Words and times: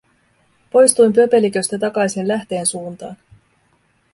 Poistuin 0.71 1.13
pöpeliköstä 1.13 1.79
takaisin 1.79 2.27
lähteen 2.27 2.65
suuntaan. 2.65 3.15